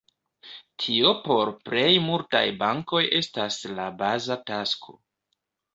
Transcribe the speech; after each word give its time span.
Tio 0.83 1.11
por 1.27 1.51
plej 1.67 1.91
multaj 2.07 2.43
bankoj 2.65 3.05
estas 3.23 3.61
la 3.77 3.87
baza 4.05 4.41
tasko. 4.51 5.01